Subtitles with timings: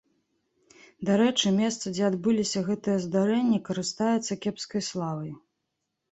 [1.09, 5.29] Дарэчы, месца, дзе адбыліся гэтыя здарэнні, карыстаецца кепскай славай.